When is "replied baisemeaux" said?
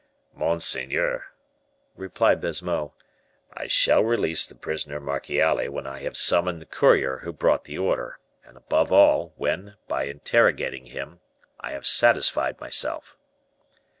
1.95-2.91